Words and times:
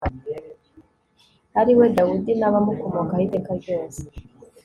ari 1.59 1.73
we 1.77 1.85
dawudi 1.95 2.31
n'abamukomokaho 2.35 3.21
iteka 3.27 3.51
ryose 3.59 4.01